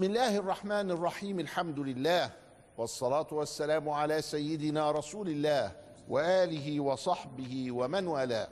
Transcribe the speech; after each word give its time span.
بسم 0.00 0.10
الله 0.10 0.36
الرحمن 0.36 0.90
الرحيم 0.90 1.40
الحمد 1.40 1.78
لله 1.78 2.30
والصلاة 2.78 3.26
والسلام 3.32 3.88
على 3.88 4.22
سيدنا 4.22 4.90
رسول 4.90 5.28
الله 5.28 5.72
وآله 6.08 6.80
وصحبه 6.80 7.72
ومن 7.72 8.06
والاه. 8.06 8.48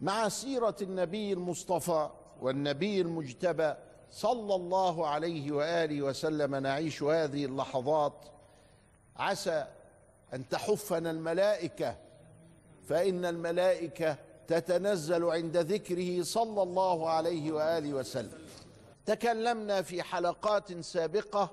مع 0.00 0.28
سيرة 0.28 0.76
النبي 0.82 1.32
المصطفى 1.32 2.10
والنبي 2.40 3.00
المجتبى 3.00 3.74
صلى 4.10 4.54
الله 4.54 5.06
عليه 5.06 5.52
وآله 5.52 6.02
وسلم 6.02 6.54
نعيش 6.54 7.02
هذه 7.02 7.44
اللحظات. 7.44 8.24
عسى 9.16 9.66
أن 10.34 10.48
تحفنا 10.48 11.10
الملائكة 11.10 11.96
فإن 12.88 13.24
الملائكة 13.24 14.16
تتنزل 14.52 15.24
عند 15.24 15.56
ذكره 15.56 16.22
صلى 16.22 16.62
الله 16.62 17.10
عليه 17.10 17.52
وآله 17.52 17.94
وسلم. 17.94 18.46
تكلمنا 19.06 19.82
في 19.82 20.02
حلقات 20.02 20.80
سابقة 20.80 21.50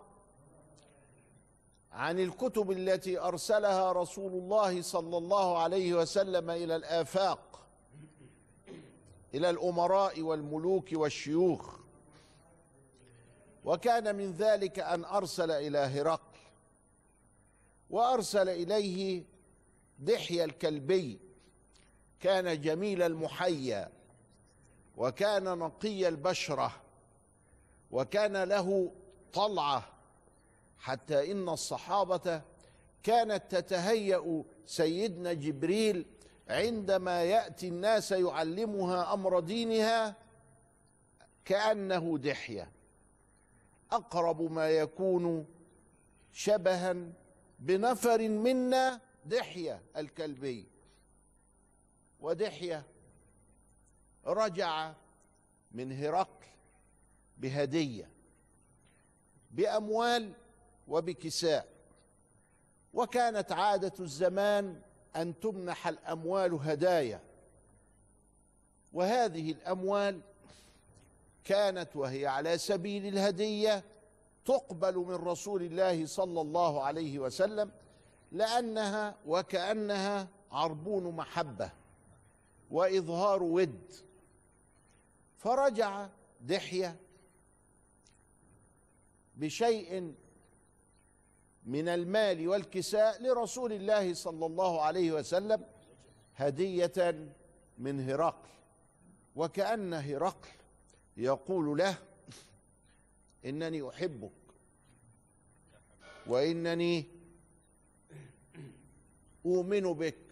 عن 1.92 2.20
الكتب 2.20 2.72
التي 2.72 3.20
أرسلها 3.20 3.92
رسول 3.92 4.32
الله 4.32 4.82
صلى 4.82 5.18
الله 5.18 5.58
عليه 5.58 5.94
وسلم 5.94 6.50
إلى 6.50 6.76
الآفاق 6.76 7.68
إلى 9.34 9.50
الأمراء 9.50 10.22
والملوك 10.22 10.90
والشيوخ. 10.94 11.76
وكان 13.66 14.16
من 14.16 14.32
ذلك 14.32 14.80
أن 14.80 15.06
أرسل 15.06 15.52
إلى 15.52 15.78
هرقل 15.78 16.40
وأرسل 17.90 18.50
إليه 18.50 19.24
دحية 20.00 20.44
الكلبي. 20.44 21.29
كان 22.20 22.62
جميل 22.62 23.02
المحيا 23.02 23.92
وكان 24.98 25.44
نقي 25.44 26.08
البشرة 26.08 26.72
وكان 27.92 28.44
له 28.44 28.92
طلعة 29.34 29.90
حتى 30.80 31.32
إن 31.32 31.50
الصحابة 31.50 32.42
كانت 33.04 33.44
تتهيأ 33.50 34.44
سيدنا 34.66 35.34
جبريل 35.34 36.06
عندما 36.50 37.24
يأتي 37.24 37.68
الناس 37.68 38.12
يعلمها 38.12 39.14
أمر 39.14 39.40
دينها 39.40 40.16
كأنه 41.46 42.18
دحية. 42.18 42.72
أقرب 43.92 44.52
ما 44.52 44.70
يكون 44.70 45.46
شبها 46.34 46.96
بنفر 47.60 48.30
منا 48.30 49.02
دحية 49.26 49.82
الكلبي. 49.98 50.68
ودحية 52.22 52.84
رجع 54.26 54.94
من 55.72 55.92
هرقل 55.92 56.48
بهدية 57.38 58.10
بأموال 59.52 60.34
وبكساء. 60.88 61.68
وكانت 62.94 63.52
عادة 63.52 63.94
الزمان 64.00 64.82
أن 65.16 65.40
تمنح 65.40 65.88
الأموال 65.88 66.54
هدايا. 66.54 67.22
وهذه 68.94 69.52
الأموال 69.52 70.22
كانت 71.44 71.96
وهي 71.96 72.28
على 72.28 72.58
سبيل 72.58 73.06
الهدية 73.06 73.84
تقبل 74.46 74.96
من 74.96 75.16
رسول 75.16 75.64
الله 75.64 76.06
صلى 76.06 76.42
الله 76.42 76.84
عليه 76.84 77.20
وسلم 77.20 77.72
لأنها 78.32 79.16
وكأنها 79.26 80.28
عربون 80.52 81.16
محبة. 81.16 81.79
وإظهار 82.70 83.44
ود. 83.44 83.92
فرجع 85.38 86.08
دحية 86.42 87.00
بشيء 89.36 90.14
من 91.66 91.88
المال 91.88 92.48
والكساء 92.48 93.24
لرسول 93.24 93.74
الله 93.74 94.14
صلى 94.14 94.46
الله 94.46 94.82
عليه 94.82 95.12
وسلم 95.12 95.66
هدية 96.36 97.34
من 97.78 98.10
هرقل. 98.10 98.50
وكأن 99.36 99.94
هرقل 99.94 100.50
يقول 101.18 101.78
له 101.78 101.98
إنني 103.46 103.90
أحبك 103.90 104.32
وإنني 106.28 107.06
أؤمن 109.46 109.94
بك. 109.94 110.29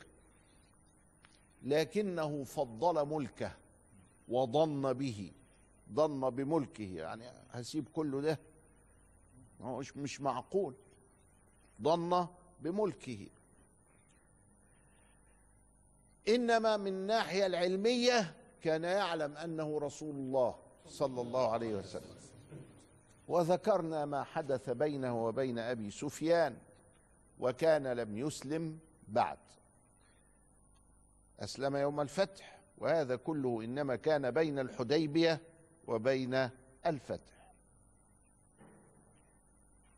لكنه 1.67 2.44
فضل 2.44 3.05
ملكه 3.07 3.51
وضن 4.28 4.94
به 4.94 5.31
ضن 5.94 6.29
بملكه. 6.29 6.83
يعني 6.95 7.23
هسيب 7.51 7.88
كله 7.94 8.22
ده 8.22 8.39
مش 9.61 9.97
مش 9.97 10.22
معقول. 10.22 10.75
ضن 11.81 12.28
بملكه. 12.59 13.28
إنما 16.28 16.78
من 16.78 16.88
الناحيه 16.88 17.45
العلمية 17.45 18.35
كان 18.61 18.84
يعلم 18.84 19.38
أنه 19.38 19.79
رسول 19.79 20.16
الله 20.16 20.55
صلى 20.88 21.22
الله 21.22 21.51
عليه 21.51 21.75
وسلم. 21.75 22.17
وذكرنا 23.28 24.05
ما 24.05 24.23
حدث 24.23 24.69
بينه 24.69 25.25
وبين 25.25 25.59
أبي 25.59 25.91
سفيان 25.91 26.57
وكان 27.39 27.88
لم 27.88 28.17
يسلم 28.17 28.79
بعد. 29.07 29.38
أسلم 31.40 31.75
يوم 31.75 32.02
الفتح 32.02 32.59
وهذا 32.78 33.16
كله 33.16 33.64
إنما 33.64 33.96
كان 33.96 34.31
بين 34.31 34.59
الحديبية 34.59 35.42
وبين 35.88 36.50
الفتح. 36.86 37.53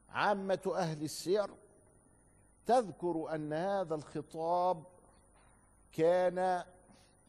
عامة 0.09 0.73
أهل 0.75 1.03
السير 1.03 1.47
تذكر 2.65 3.35
أن 3.35 3.53
هذا 3.53 3.95
الخطاب 3.95 4.83
كان 5.91 6.63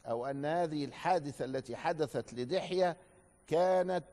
أو 0.06 0.26
أن 0.26 0.44
هذه 0.44 0.84
الحادثة 0.84 1.44
التي 1.44 1.76
حدثت 1.76 2.34
لدحية 2.34 2.96
كانت 3.46 4.06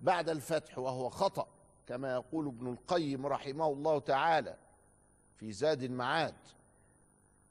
بعد 0.00 0.28
الفتح 0.28 0.78
وهو 0.78 1.08
خطأ 1.08 1.48
كما 1.86 2.12
يقول 2.12 2.46
ابن 2.46 2.66
القيم 2.66 3.26
رحمه 3.26 3.66
الله 3.66 3.98
تعالى 3.98 4.56
في 5.36 5.52
زاد 5.52 5.82
المعاد. 5.82 6.34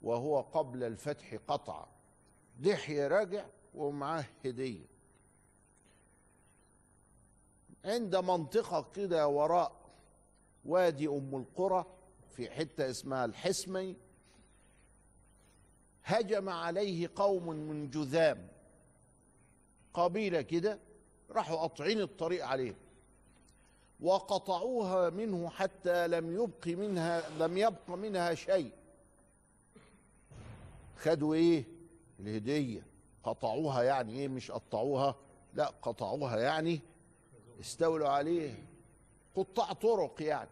وهو 0.04 0.42
قبل 0.42 0.84
الفتح 0.84 1.36
قطعا 1.48 1.88
دحية 2.60 3.08
راجع 3.08 3.46
ومعاه 3.76 4.26
هدية. 4.46 4.86
عند 7.86 8.16
منطقة 8.16 8.92
كده 8.96 9.28
وراء 9.28 9.72
وادي 10.66 11.08
أم 11.08 11.36
القرى 11.36 11.86
في 12.36 12.50
حتة 12.50 12.90
اسمها 12.90 13.26
الحسمي 13.26 13.96
هجم 16.04 16.50
عليه 16.50 17.10
قوم 17.16 17.48
من 17.50 17.90
جذام. 17.90 18.48
قبيلة 19.94 20.42
كده 20.42 20.80
راحوا 21.30 21.58
قاطعين 21.58 22.02
الطريق 22.02 22.46
عليه 22.46 22.76
وقطعوها 24.00 25.10
منه 25.10 25.50
حتى 25.50 26.08
لم 26.08 26.32
يبق 26.32 26.68
منها 26.68 27.30
لم 27.30 27.58
يبق 27.58 27.90
منها 27.90 28.36
شيء. 28.36 28.72
خدوا 31.04 31.34
إيه؟ 31.34 31.66
الهدية. 32.20 32.86
قطعوها 33.24 33.84
يعني 33.84 34.14
إيه؟ 34.14 34.28
مش 34.28 34.52
قطعوها. 34.52 35.16
لا 35.54 35.66
قطعوها 35.82 36.40
يعني 36.40 36.82
استولوا 37.60 38.10
عليه 38.10 38.68
قطاع 39.36 39.74
طرق 39.74 40.22
يعني. 40.22 40.50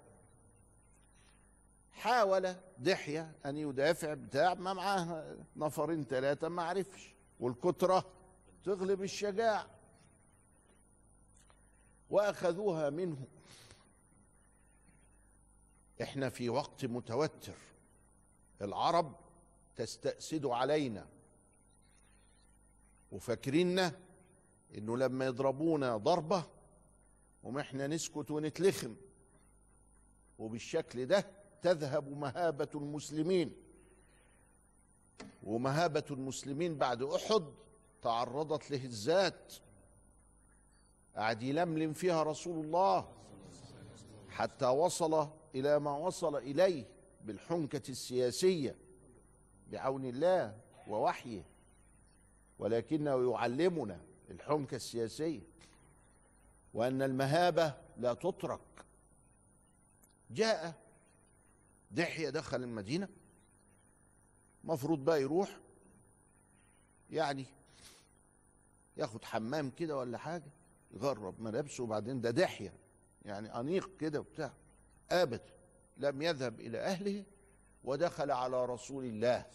حاول 1.91 2.55
دحية 2.79 3.31
أن 3.45 3.57
يدافع 3.57 4.13
بتاع 4.13 4.53
ما 4.53 4.73
معاه 4.73 5.37
نفرين 5.55 6.03
ثلاثة 6.03 6.49
ما 6.49 6.63
عرفش. 6.63 7.13
والكترة 7.39 8.05
تغلب 8.63 9.03
الشجاع 9.03 9.67
وأخذوها 12.09 12.89
منه. 12.89 13.27
إحنا 16.01 16.29
في 16.29 16.49
وقت 16.49 16.85
متوتر. 16.85 17.55
العرب 18.61 19.15
تستأسد 19.75 20.45
علينا. 20.45 21.07
وفاكريننا 23.11 23.99
إنه 24.77 24.97
لما 24.97 25.25
يضربونا 25.25 25.97
ضربة 25.97 26.43
وما 27.43 27.61
إحنا 27.61 27.87
نسكت 27.87 28.31
ونتلخم. 28.31 28.95
وبالشكل 30.39 31.05
ده 31.05 31.27
تذهب 31.61 32.17
مهابة 32.17 32.69
المسلمين. 32.75 33.53
ومهابة 35.43 36.03
المسلمين 36.11 36.77
بعد 36.77 37.03
أحد 37.03 37.43
تعرضت 38.01 38.71
لهزات 38.71 39.53
قعد 41.15 41.43
يلملم 41.43 41.93
فيها 41.93 42.23
رسول 42.23 42.65
الله. 42.65 43.11
حتى 44.29 44.65
وصل 44.65 45.29
إلى 45.55 45.79
ما 45.79 45.97
وصل 45.97 46.35
إليه 46.35 46.85
بالحنكة 47.25 47.91
السياسية. 47.91 48.75
بعون 49.71 50.05
الله 50.05 50.57
ووحيه 50.87 51.43
ولكنه 52.59 53.31
يعلمنا 53.31 53.99
الحنكة 54.29 54.75
السياسية 54.75 55.41
وأن 56.73 57.01
المهابة 57.01 57.73
لا 57.97 58.13
تترك. 58.13 58.59
جاء 60.31 60.73
دحية 61.91 62.29
دخل 62.29 62.63
المدينة 62.63 63.07
مفروض 64.63 65.05
بقى 65.05 65.21
يروح 65.21 65.59
يعني 67.09 67.45
ياخد 68.97 69.25
حمام 69.25 69.69
كده 69.69 69.97
ولا 69.97 70.17
حاجة 70.17 70.51
يغرب 70.93 71.41
ملابسه 71.41 71.83
وبعدين 71.83 72.21
ده 72.21 72.31
دحية 72.31 72.73
يعني 73.25 73.59
أنيق 73.59 73.97
كده 73.99 74.19
وبتاع 74.19 74.53
أبدا 75.11 75.53
لم 75.97 76.21
يذهب 76.21 76.59
إلى 76.59 76.77
أهله. 76.79 77.23
ودخل 77.83 78.31
على 78.31 78.65
رسول 78.65 79.05
الله 79.05 79.45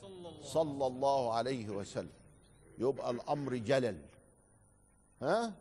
صلى 0.43 0.87
الله 0.87 1.33
عليه 1.33 1.69
وسلم. 1.69 2.13
يبقى 2.79 3.11
الأمر 3.11 3.57
جلل. 3.57 4.03
ها؟ 5.23 5.55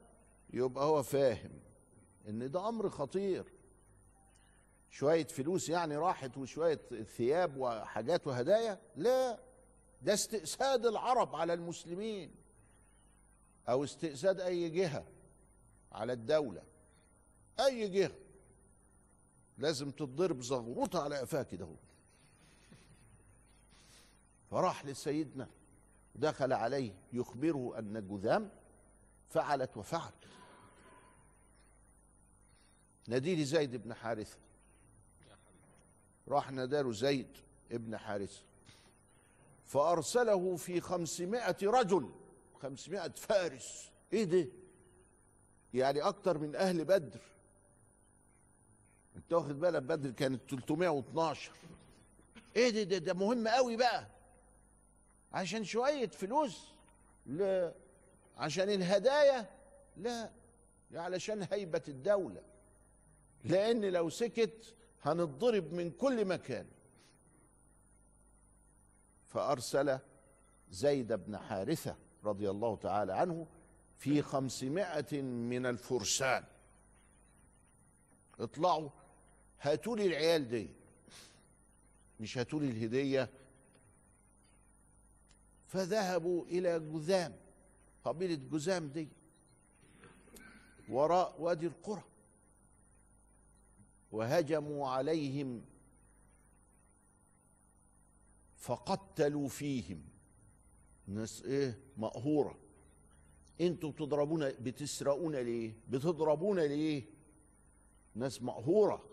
يبقى 0.54 0.86
هو 0.86 1.04
فاهم 1.04 1.52
إن 2.28 2.52
ده 2.52 2.70
أمر 2.70 2.90
خطير. 2.90 3.46
شوية 4.90 5.28
فلوس 5.28 5.70
يعني 5.70 5.98
راحت 5.98 6.38
وشوية 6.38 6.80
ثياب 7.18 7.58
وحاجات 7.58 8.28
وهدايا؟ 8.28 8.80
لا 8.96 9.40
ده 10.02 10.14
استئساد 10.14 10.86
العرب 10.86 11.36
على 11.36 11.54
المسلمين 11.54 12.32
أو 13.70 13.84
استئساد 13.84 14.40
أي 14.40 14.70
جهة 14.70 15.06
على 15.92 16.14
الدولة. 16.14 16.64
أي 17.60 17.88
جهة. 17.88 18.12
لازم 19.58 19.92
تتضرب 19.92 20.42
زغروطه 20.42 21.04
على 21.04 21.18
قفاها 21.18 21.44
كده 21.44 21.68
فراح 24.56 24.86
لسيدنا 24.86 25.48
دخل 26.16 26.54
عليه 26.54 26.94
يخبره 27.14 27.80
أن 27.80 28.08
جذام 28.08 28.50
فعلت 29.30 29.78
وفعلت. 29.78 30.14
ناديلي 33.08 33.46
زيد 33.46 33.76
بن 33.76 33.94
حارثة 33.94 34.38
راح 36.28 36.52
ناداله 36.52 36.92
زيد 36.92 37.38
ابن 37.72 37.98
حارثة 37.98 38.42
فأرسله 39.66 40.56
في 40.56 40.82
خمسمائة 40.82 41.58
رجل 41.64 42.10
خمسمائة 42.62 43.12
فارس. 43.12 43.92
إيه 44.14 44.24
ده؟ 44.24 44.48
يعني 45.74 46.02
أكتر 46.02 46.38
من 46.38 46.56
أهل 46.56 46.86
بدر. 46.86 47.22
أنت 49.16 49.34
واخد 49.34 49.60
بالك؟ 49.60 49.82
بدر 49.82 50.12
كانت 50.12 50.42
312 50.50 51.52
إيه 52.56 52.70
ده؟ 52.70 52.84
ده, 52.84 52.98
ده 52.98 53.14
مهم 53.14 53.48
قوي 53.48 53.78
بقى. 53.78 54.15
عشان 55.34 55.64
شوية 55.64 56.08
فلوس 56.08 56.72
لا 57.26 57.74
عشان 58.38 58.70
الهدايا؟ 58.70 59.50
لا 59.98 60.32
علشان 60.94 61.48
هيبة 61.52 61.82
الدولة. 61.88 62.42
لأن 63.44 63.86
لو 63.86 64.10
سكت 64.10 64.76
هنضرب 65.04 65.74
من 65.74 65.92
كل 65.92 66.26
مكان. 66.26 66.66
فأرسل 69.28 70.00
زيد 70.72 71.14
بن 71.14 71.38
حارثة 71.38 71.96
رضي 72.24 72.50
الله 72.50 72.76
تعالى 72.76 73.14
عنه 73.14 73.48
في 73.98 74.22
خمسمائة 74.22 75.22
من 75.22 75.66
الفرسان. 75.66 76.44
اطلعوا 78.40 78.90
هاتوا 79.62 79.98
لي 79.98 80.06
العيال 80.06 80.50
دي. 80.50 80.70
مش 82.20 82.38
هاتوا 82.38 82.60
لي 82.60 82.68
الهدية 82.70 83.30
فذهبوا 85.68 86.46
إلى 86.46 86.80
جذام 86.80 87.36
قبيلة 88.04 88.36
جذام 88.36 88.88
دي 88.88 89.08
وراء 90.90 91.42
وادي 91.42 91.68
القرى 91.68 92.04
وهجموا 94.12 94.88
عليهم 94.88 95.62
فقتلوا 98.56 99.48
فيهم. 99.48 100.02
ناس 101.08 101.44
إيه؟ 101.46 101.80
مقهورة. 101.98 102.58
أنتوا 103.62 103.92
بتضربونا 103.92 104.50
بتسرقونا 104.60 105.38
ليه؟ 105.38 105.74
بتضربونا 105.90 106.62
ليه؟ 106.62 107.04
ناس 108.16 108.42
مقهورة. 108.42 109.04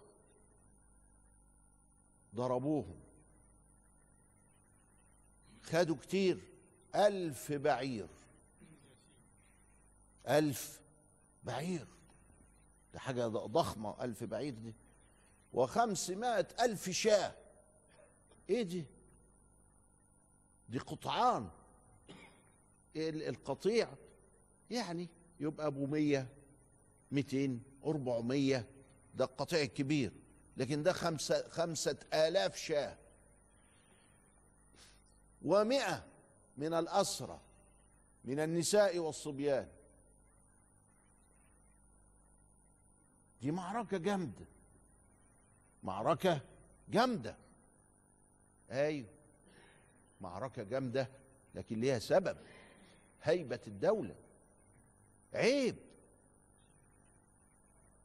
ضربوهم. 2.35 3.02
خدوا 5.63 5.97
كتير. 5.97 6.41
ألف 6.95 7.53
بعير. 7.53 8.09
ألف 10.29 10.81
بعير. 11.45 11.87
ده 12.95 12.99
حاجة 12.99 13.27
ضخمة 13.29 14.05
ألف 14.05 14.25
بعير 14.25 14.55
دي. 14.55 14.75
وخمسمائة 15.53 16.49
ألف 16.61 16.91
شاة. 16.91 17.35
إيه 18.51 18.63
دي؟ 18.63 18.85
دي 20.69 20.79
قطعان. 20.79 21.49
القطيع؟ 22.97 23.89
يعني 24.71 25.09
يبقى 25.41 25.67
أبو 25.67 25.87
مية 25.87 26.29
ميتين 27.13 27.63
أربعمية. 27.85 28.67
ده 29.15 29.25
القطيع 29.25 29.63
الكبير. 29.63 30.13
لكن 30.57 30.83
ده 30.83 30.93
خمسة, 30.93 31.49
خمسة 31.49 31.97
آلاف 32.15 32.57
شاة. 32.57 32.99
ومئة 35.45 36.05
من 36.57 36.75
الأسرى 36.75 37.41
من 38.25 38.41
النساء 38.41 38.99
والصبيان. 38.99 39.69
دي 43.43 43.51
معركة 43.51 43.99
جامدة. 43.99 44.47
معركة 45.83 46.41
جامدة. 46.89 47.37
أيوه. 48.71 49.09
معركة 50.21 50.63
جامدة 50.63 51.09
لكن 51.55 51.81
ليها 51.81 51.99
سبب. 51.99 52.37
هيبة 53.23 53.61
الدولة. 53.67 54.15
عيب. 55.35 55.77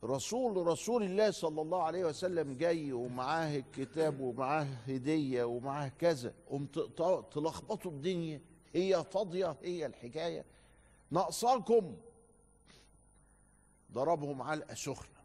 رسول 0.07 0.67
رسول 0.67 1.03
الله 1.03 1.31
صلى 1.31 1.61
الله 1.61 1.83
عليه 1.83 2.05
وسلم 2.05 2.57
جاي 2.57 2.91
ومعاه 2.93 3.57
الكتاب 3.57 4.19
ومعاه 4.19 4.63
هدية 4.63 5.43
ومعاه 5.43 5.87
كذا 5.99 6.33
قوم 6.49 6.65
تلخبطوا 7.31 7.91
الدنيا 7.91 8.41
هي 8.73 9.03
فاضية 9.03 9.57
هي 9.61 9.85
الحكاية. 9.85 10.45
ناقصاكم. 11.11 11.97
ضربهم 13.91 14.41
علقة 14.41 14.73
سخنة. 14.73 15.17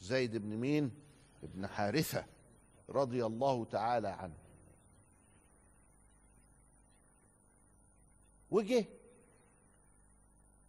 زيد 0.00 0.36
بن 0.36 0.56
مين؟ 0.56 0.90
ابن 1.42 1.66
حارثة 1.66 2.24
رضي 2.88 3.26
الله 3.26 3.64
تعالى 3.64 4.08
عنه. 4.08 4.38
وجه. 8.50 8.84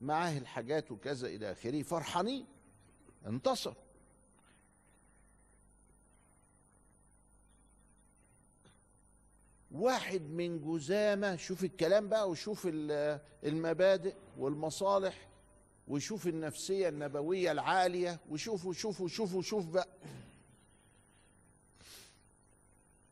معاه 0.01 0.37
الحاجات 0.37 0.91
وكذا 0.91 1.27
إلى 1.27 1.51
آخره. 1.51 1.81
فرحانين. 1.81 2.45
انتصر. 3.27 3.73
واحد 9.71 10.21
من 10.21 10.61
جزامة 10.61 11.35
شوف 11.35 11.63
الكلام 11.63 12.09
بقى 12.09 12.29
وشوف 12.29 12.67
المبادئ 13.43 14.15
والمصالح 14.37 15.27
وشوف 15.87 16.27
النفسية 16.27 16.89
النبوية 16.89 17.51
العالية 17.51 18.19
وشوفوا 18.29 18.73
شوفوا 18.73 19.07
شوفوا 19.07 19.41
شوف 19.41 19.65
بقى. 19.65 19.87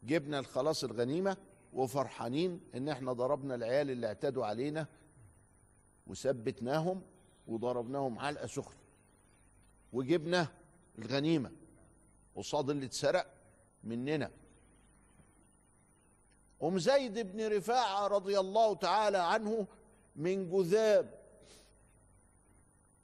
جبنا 0.03 0.41
خلاص 0.41 0.83
الغنيمة 0.83 1.37
وفرحانين 1.73 2.61
إن 2.75 2.89
إحنا 2.89 3.13
ضربنا 3.13 3.55
العيال 3.55 3.89
اللي 3.89 4.07
اعتدوا 4.07 4.45
علينا 4.45 4.87
وثبتناهم 6.07 7.01
وضربناهم 7.47 8.19
علقة 8.19 8.47
سخنة. 8.47 8.79
وجبنا 9.93 10.47
الغنيمة 10.99 11.51
قصاد 12.35 12.69
اللي 12.69 12.85
اتسرق 12.85 13.33
مننا. 13.83 14.31
أم 16.63 16.79
زيد 16.79 17.19
بن 17.19 17.47
رفاعة 17.57 18.07
رضي 18.07 18.39
الله 18.39 18.75
تعالى 18.75 19.17
عنه 19.17 19.67
من 20.15 20.49
جذاب 20.49 21.19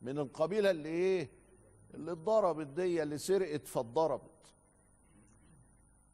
من 0.02 0.20
القبيلة 0.20 0.72
اللي 0.72 0.90
إيه؟ 0.90 1.30
اللي 1.94 2.12
اتضربت 2.12 2.68
دي 2.68 3.04
اللي 3.04 3.18
سرقت 3.18 3.68
فاتضربت. 3.68 4.32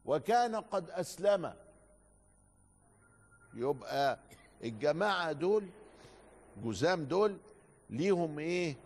وكان 0.04 0.56
قد 0.56 0.90
أسلم. 0.90 1.54
يبقى 3.54 4.18
الجماعة 4.64 5.32
دول 5.32 5.68
جزام 6.64 7.04
دول 7.04 7.38
ليهم 7.90 8.38
إيه؟ 8.38 8.76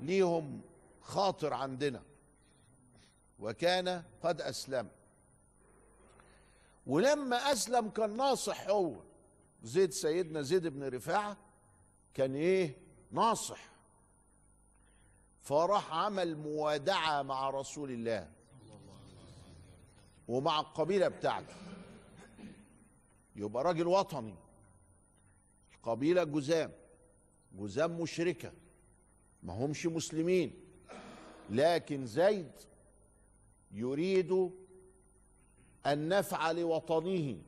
ليهم 0.00 0.60
خاطر 1.00 1.54
عندنا. 1.54 2.02
وكان 3.38 4.02
قد 4.22 4.40
أسلم. 4.40 4.88
ولما 6.86 7.36
أسلم 7.36 7.88
كان 7.88 8.16
ناصح 8.16 8.68
هو. 8.68 8.96
زيد 9.62 9.92
سيدنا 9.92 10.42
زيد 10.42 10.66
بن 10.66 10.88
رفاعة 10.88 11.36
كان 12.14 12.34
إيه؟ 12.34 12.76
ناصح. 13.10 13.70
فراح 15.42 15.92
عمل 15.92 16.36
موادعة 16.36 17.22
مع 17.22 17.50
رسول 17.50 17.90
الله. 17.90 18.30
ومع 20.28 20.60
القبيلة 20.60 21.08
بتاعته. 21.08 21.54
يبقى 23.36 23.64
راجل 23.64 23.86
وطني. 23.86 24.34
القبيلة 25.74 26.24
جزام. 26.24 26.72
جزام 27.52 28.00
مشركة. 28.00 28.52
ما 29.42 29.52
همش 29.64 29.86
مسلمين. 29.86 30.69
لكن 31.50 32.06
زيد 32.06 32.52
يريد 33.72 34.50
النفع 35.86 36.50
لوطنه 36.50 37.38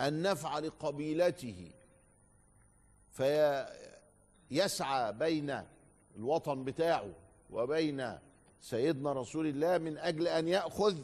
النفع 0.00 0.58
لقبيلته. 0.58 1.70
فيسعى 4.50 5.12
بين 5.12 5.62
الوطن 6.16 6.64
بتاعه 6.64 7.12
وبين 7.50 8.18
سيدنا 8.60 9.12
رسول 9.12 9.46
الله 9.46 9.78
من 9.78 9.98
أجل 9.98 10.28
أن 10.28 10.48
يأخذ 10.48 10.98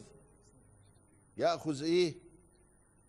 يأخذ 1.37 1.83
إيه؟ 1.83 2.15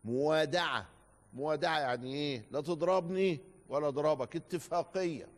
موادعه 0.05 0.88
موادعه 1.33 1.79
يعني 1.81 2.15
إيه؟ 2.15 2.45
لا 2.50 2.61
تضربني 2.61 3.41
ولا 3.69 3.88
اضربك 3.88 4.37
اتفاقية. 4.37 5.29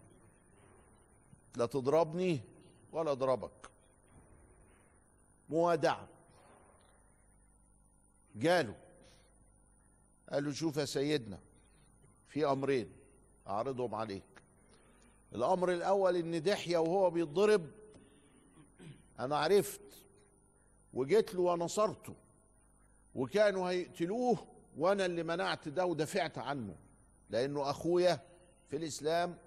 لا 1.56 1.66
تضربني 1.66 2.40
ولا 2.92 3.12
اضربك. 3.12 3.70
موادعه 5.48 6.08
جاله. 8.36 8.76
قال 10.32 10.44
له 10.44 10.52
شوف 10.52 10.76
يا 10.76 10.84
سيدنا 10.84 11.38
في 12.28 12.46
أمرين 12.46 12.92
أعرضهم 13.46 13.94
عليك. 13.94 14.22
الأمر 15.34 15.72
الأول 15.72 16.16
إن 16.16 16.42
دحية 16.42 16.78
وهو 16.78 17.10
بيتضرب. 17.10 17.70
أنا 19.20 19.36
عرفت. 19.36 19.80
وجيت 20.94 21.34
له 21.34 21.40
ونصرته 21.40 22.14
وكانوا 23.14 23.70
هيقتلوه 23.70 24.46
وأنا 24.78 25.06
اللي 25.06 25.22
منعت 25.22 25.68
ده 25.68 25.86
ودافعت 25.86 26.38
عنه. 26.38 26.76
لأنه 27.30 27.70
أخويا 27.70 28.20
في 28.68 28.76
الإسلام 28.76 29.38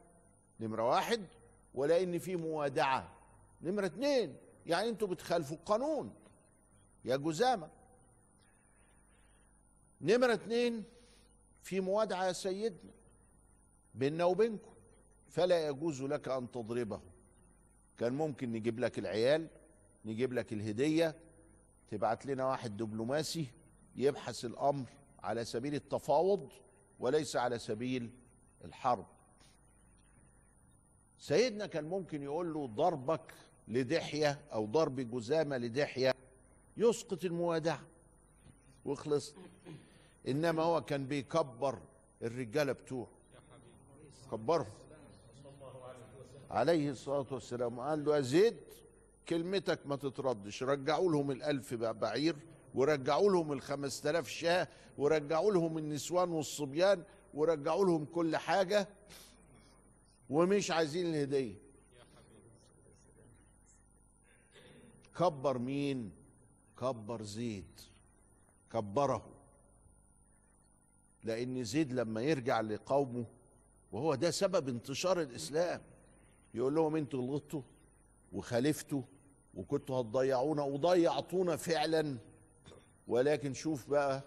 نمرة 0.59 0.89
واحد 0.89 1.27
ولأن 1.73 2.19
في 2.19 2.35
موادعه 2.35 3.11
نمرة 3.63 3.85
اتنين. 3.85 4.37
يعني 4.65 4.89
أنتوا 4.89 5.07
بتخالفوا 5.07 5.57
القانون 5.57 6.13
يا 7.05 7.15
جزامة. 7.15 7.69
نمرة 10.01 10.33
اتنين 10.33 10.83
في 11.61 11.79
موادعة 11.79 12.25
يا 12.25 12.33
سيدنا 12.33 12.91
بيننا 13.95 14.23
وبينكم. 14.25 14.73
فلا 15.29 15.67
يجوز 15.67 16.01
لك 16.01 16.27
أن 16.27 16.51
تضربه. 16.51 17.01
كان 17.97 18.13
ممكن 18.13 18.51
نجيب 18.51 18.79
لك 18.79 18.99
العيال 18.99 19.47
نجيب 20.05 20.33
لك 20.33 20.53
الهدية 20.53 21.15
تبعت 21.87 22.25
لنا 22.25 22.45
واحد 22.45 22.77
دبلوماسي 22.77 23.47
يبحث 23.95 24.45
الأمر 24.45 24.89
على 25.19 25.45
سبيل 25.45 25.75
التفاوض 25.75 26.49
وليس 26.99 27.35
على 27.35 27.59
سبيل 27.59 28.11
الحرب. 28.65 29.05
سيدنا 31.19 31.65
كان 31.65 31.83
ممكن 31.83 32.23
يقول 32.23 32.53
له 32.53 32.67
ضربك 32.67 33.33
لدحية 33.67 34.39
أو 34.53 34.65
ضرب 34.65 34.99
جزامة 34.99 35.57
لدحية 35.57 36.13
يسقط 36.77 37.25
الموادعة. 37.25 37.81
وخلص 38.85 39.33
إنما 40.27 40.63
هو 40.63 40.81
كان 40.81 41.05
بيكبر 41.05 41.79
الرجاله 42.21 42.71
بتوعه. 42.71 43.07
كبرهم. 44.31 44.65
عليه 46.51 46.89
الصلاة 46.89 47.25
والسلام. 47.31 47.79
قال 47.79 48.05
له 48.05 48.15
يا 48.15 48.21
زيد 48.21 48.55
كلمتك 49.29 49.79
ما 49.85 49.95
تتردش. 49.95 50.63
رجعوا 50.63 51.11
لهم 51.11 51.31
الألف 51.31 51.73
بعير 51.73 52.35
ورجعوا 52.75 53.31
لهم 53.31 53.51
الخمس 53.51 54.01
تلاف 54.01 54.27
شاة 54.27 54.67
ورجعوا 54.97 55.51
لهم 55.51 55.77
النسوان 55.77 56.29
والصبيان 56.29 57.03
ورجعوا 57.33 57.85
لهم 57.85 58.05
كل 58.05 58.37
حاجة. 58.37 58.87
ومش 60.29 60.71
عايزين 60.71 61.05
الهدية. 61.05 61.62
كبر 65.17 65.57
مين؟ 65.57 66.11
كبر 66.79 67.21
زيد. 67.23 67.81
كبره. 68.71 69.25
لأن 71.23 71.63
زيد 71.63 71.93
لما 71.93 72.21
يرجع 72.21 72.61
لقومه 72.61 73.25
وهو 73.91 74.15
ده 74.15 74.31
سبب 74.31 74.69
انتشار 74.69 75.21
الإسلام 75.21 75.81
يقول 76.53 76.75
لهم 76.75 76.95
أنتوا 76.95 77.21
غلطتوا 77.21 77.61
وخالفتوا 78.33 79.01
وكنتوا 79.55 80.01
هتضيعونا 80.01 80.63
وضيعتونا 80.63 81.55
فعلا. 81.55 82.17
ولكن 83.07 83.53
شوف 83.53 83.89
بقى 83.89 84.23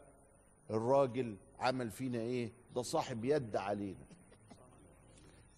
الراجل 0.71 1.37
عمل 1.59 1.91
فينا 1.91 2.19
إيه؟ 2.19 2.53
ده 2.75 2.83
صاحب 2.83 3.25
يد 3.25 3.57
علينا. 3.57 4.07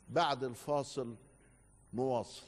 بعد 0.08 0.44
الفاصل 0.44 1.16
نواصل 1.94 2.46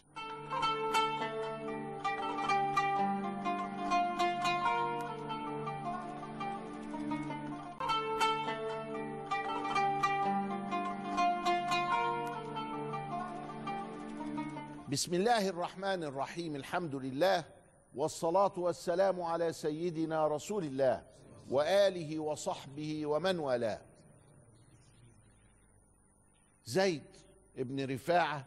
بسم 14.91 15.15
الله 15.15 15.49
الرحمن 15.49 16.05
الرحيم 16.05 16.57
الحمد 16.57 16.95
لله 16.95 17.45
والصلاة 17.95 18.59
والسلام 18.59 19.23
على 19.23 19.53
سيدنا 19.53 20.27
رسول 20.27 20.65
الله 20.65 21.03
وآله 21.51 22.19
وصحبه 22.19 23.07
ومن 23.07 23.39
والاه. 23.39 23.81
زيد 26.65 27.03
ابن 27.57 27.85
رفاعة 27.95 28.47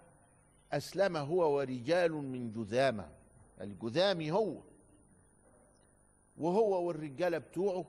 أسلم 0.72 1.18
هو 1.18 1.58
ورجال 1.58 2.12
من 2.12 2.52
جذامة. 2.52 3.10
الجذامي 3.62 4.32
هو 4.32 4.58
وهو 6.38 6.88
والرجالة 6.88 7.38
بتوعه 7.38 7.86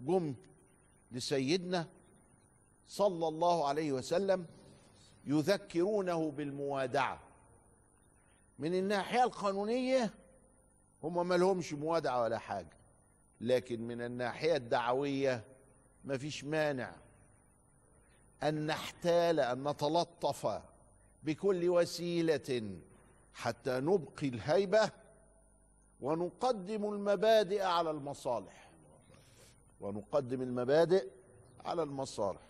جم 0.00 0.34
لسيدنا 1.12 1.86
صلى 2.86 3.28
الله 3.28 3.68
عليه 3.68 3.92
وسلم 3.92 4.46
يذكرونه 5.26 6.30
بالموادعة. 6.30 7.27
من 8.58 8.74
الناحية 8.74 9.24
القانونية 9.24 10.14
هم 11.02 11.28
ما 11.28 11.34
لهمش 11.34 11.72
موادعه 11.72 12.22
ولا 12.22 12.38
حاجة. 12.38 12.76
لكن 13.40 13.80
من 13.80 14.00
الناحية 14.00 14.56
الدعوية 14.56 15.44
ما 16.04 16.18
فيش 16.18 16.44
مانع 16.44 16.94
أن 18.42 18.66
نحتال 18.66 19.40
أن 19.40 19.68
نتلطف 19.68 20.62
بكل 21.22 21.68
وسيلة 21.68 22.78
حتى 23.34 23.80
نبقي 23.80 24.28
الهيبة 24.28 24.90
ونقدم 26.00 26.84
المبادئ 26.84 27.62
على 27.62 27.90
المصالح. 27.90 28.70
ونقدم 29.80 30.42
المبادئ 30.42 31.08
على 31.64 31.82
المصالح. 31.82 32.47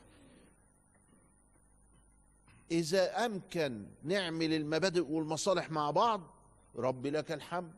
إذا 2.70 3.26
أمكن 3.26 3.86
نعمل 4.02 4.52
المبادئ 4.54 5.00
والمصالح 5.12 5.70
مع 5.70 5.90
بعض 5.90 6.20
رب 6.76 7.06
لك 7.06 7.32
الحمد. 7.32 7.76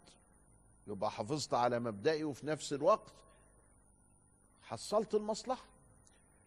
يبقى 0.86 1.10
حافظت 1.10 1.54
على 1.54 1.78
مبدئي 1.78 2.24
وفي 2.24 2.46
نفس 2.46 2.72
الوقت 2.72 3.14
حصلت 4.62 5.14
المصلحة. 5.14 5.64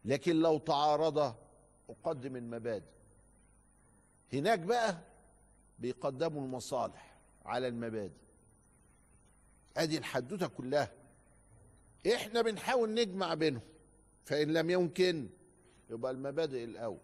لكن 0.06 0.36
لو 0.36 0.58
تعارض 0.58 1.36
أقدم 1.90 2.36
المبادئ. 2.36 2.92
هناك 4.34 4.60
بقى 4.60 4.98
بيقدموا 5.80 6.42
المصالح 6.42 7.18
على 7.46 7.68
المبادئ. 7.68 8.18
أدي 9.78 9.98
الحدوتة 9.98 10.48
كلها. 10.48 10.92
إحنا 12.14 12.42
بنحاول 12.42 12.94
نجمع 12.94 13.34
بينهم. 13.34 13.62
فإن 14.26 14.54
لم 14.54 14.70
يمكن 14.70 15.30
يبقى 15.90 16.12
المبادئ 16.12 16.64
الأول. 16.64 17.00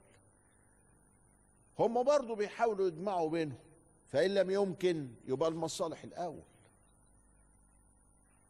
هم 1.79 2.03
برضو 2.03 2.35
بيحاولوا 2.35 2.87
يجمعوا 2.87 3.29
بينهم 3.29 3.57
فإن 4.07 4.33
لم 4.33 4.49
يمكن 4.49 5.09
يبقى 5.27 5.49
المصالح 5.49 6.03
الأول. 6.03 6.43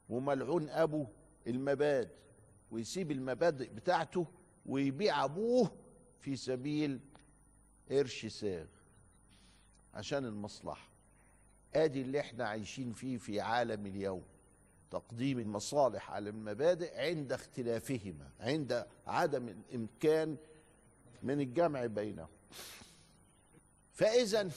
وملعون 0.10 0.70
أبو 0.70 1.06
المبادئ 1.48 2.10
ويسيب 2.72 3.12
المبادئ 3.12 3.70
بتاعته 3.70 4.28
ويبيع 4.66 5.24
أبوه 5.26 5.72
في 6.20 6.36
سبيل 6.36 7.00
قرش 7.92 8.26
ساغ 8.26 8.66
عشان 9.94 10.26
المصلحة. 10.26 10.90
آدي 11.76 12.02
اللي 12.02 12.20
إحنا 12.20 12.48
عايشين 12.48 12.94
فيه 12.94 13.18
في 13.18 13.42
عالم 13.42 13.86
اليوم. 13.86 14.24
تقديم 14.92 15.40
المصالح 15.40 16.12
على 16.12 16.30
المبادئ 16.30 17.00
عند 17.00 17.32
اختلافهما 17.34 18.30
عند 18.40 18.86
عدم 19.08 19.48
الإمكان 19.48 20.38
من 21.24 21.42
الجمع 21.42 21.86
بينهم. 21.86 22.28
فإذا 24.00 24.50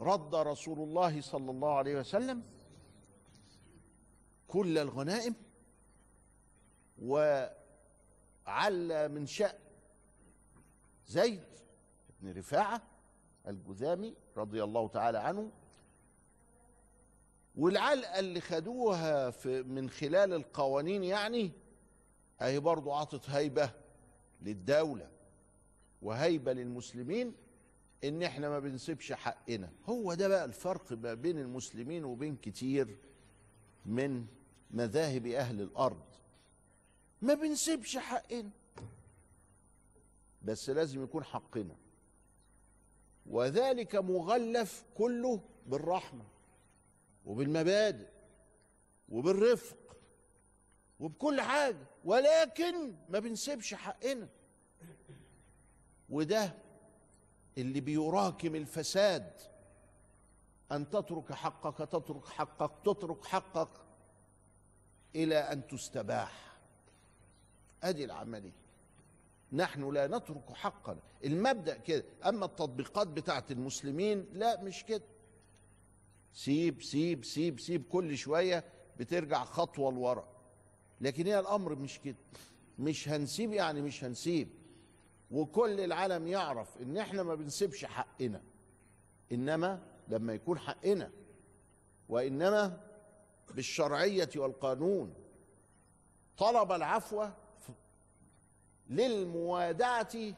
رد 0.00 0.34
رسول 0.34 0.78
الله 0.78 1.20
صلى 1.20 1.50
الله 1.50 1.74
عليه 1.74 1.96
وسلم 1.96 2.42
كل 4.48 4.78
الغنائم 4.78 5.34
وعلى 7.02 7.48
من 9.08 9.26
شأن 9.26 9.58
زيد 11.06 11.42
بن 12.20 12.38
رفاعة 12.38 12.82
الجذامي 13.48 14.14
رضي 14.36 14.64
الله 14.64 14.88
تعالى 14.88 15.18
عنه 15.18 15.50
والعلقة 17.56 18.18
اللي 18.18 18.40
خدوها 18.40 19.30
في 19.30 19.62
من 19.62 19.90
خلال 19.90 20.32
القوانين 20.32 21.04
يعني 21.04 21.52
اهي 22.40 22.58
برضو 22.60 22.92
عطت 22.92 23.30
هيبة 23.30 23.70
للدولة. 24.42 25.13
وهيبة 26.04 26.52
للمسلمين 26.52 27.34
إن 28.04 28.22
إحنا 28.22 28.48
ما 28.48 28.58
بنسيبش 28.58 29.12
حقنا. 29.12 29.72
هو 29.86 30.14
ده 30.14 30.28
بقى 30.28 30.44
الفرق 30.44 30.92
ما 30.92 31.14
بين 31.14 31.38
المسلمين 31.38 32.04
وبين 32.04 32.36
كتير 32.36 32.96
من 33.86 34.26
مذاهب 34.70 35.26
أهل 35.26 35.60
الأرض. 35.60 36.04
ما 37.22 37.34
بنسيبش 37.34 37.96
حقنا 37.96 38.50
بس 40.42 40.70
لازم 40.70 41.02
يكون 41.04 41.24
حقنا. 41.24 41.76
وذلك 43.26 43.94
مغلف 43.96 44.84
كله 44.94 45.40
بالرحمة 45.66 46.24
وبالمبادئ 47.26 48.08
وبالرفق 49.08 49.96
وبكل 51.00 51.40
حاجة 51.40 51.86
ولكن 52.04 52.94
ما 53.08 53.18
بنسيبش 53.18 53.74
حقنا. 53.74 54.28
وده 56.14 56.54
اللي 57.58 57.80
بيراكم 57.80 58.54
الفساد. 58.54 59.32
أن 60.72 60.90
تترك 60.90 61.32
حقك 61.32 61.78
تترك 61.88 62.26
حقك 62.26 62.72
تترك 62.84 63.24
حقك 63.24 63.68
إلى 65.14 65.38
أن 65.38 65.66
تستباح. 65.66 66.56
أدي 67.82 68.04
العملية. 68.04 68.52
نحن 69.52 69.90
لا 69.92 70.06
نترك 70.06 70.52
حقنا 70.52 71.00
المبدأ 71.24 71.76
كده. 71.76 72.04
أما 72.26 72.44
التطبيقات 72.44 73.06
بتاعت 73.08 73.50
المسلمين 73.50 74.26
لا 74.32 74.62
مش 74.62 74.84
كده. 74.84 75.04
سيب 76.32 76.82
سيب 76.82 77.24
سيب 77.24 77.60
سيب. 77.60 77.84
كل 77.88 78.16
شوية 78.16 78.64
بترجع 78.98 79.44
خطوة 79.44 79.92
لورا. 79.92 80.28
لكن 81.00 81.26
هي 81.26 81.38
الأمر 81.40 81.74
مش 81.74 82.00
كده. 82.00 82.16
مش 82.78 83.08
هنسيب 83.08 83.52
يعني 83.52 83.82
مش 83.82 84.04
هنسيب. 84.04 84.63
وكل 85.30 85.80
العالم 85.80 86.26
يعرف 86.26 86.82
إن 86.82 86.96
إحنا 86.96 87.22
ما 87.22 87.34
بنسيبش 87.34 87.84
حقنا. 87.84 88.42
إنما 89.32 89.82
لما 90.08 90.34
يكون 90.34 90.58
حقنا 90.58 91.10
وإنما 92.08 92.80
بالشرعية 93.54 94.30
والقانون. 94.36 95.14
طلب 96.38 96.72
العفو 96.72 97.28
للموادعه 98.90 100.34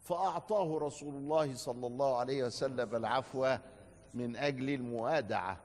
فأعطاه 0.00 0.78
رسول 0.78 1.14
الله 1.14 1.54
صلى 1.54 1.86
الله 1.86 2.16
عليه 2.16 2.44
وسلم 2.44 2.96
العفو 2.96 3.56
من 4.14 4.36
أجل 4.36 4.70
الموادعة. 4.70 5.60